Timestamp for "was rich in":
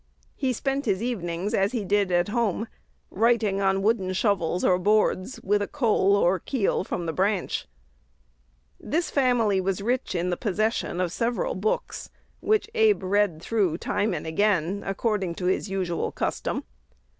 9.61-10.31